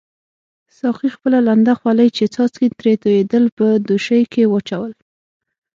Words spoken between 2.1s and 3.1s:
چې څاڅکي ترې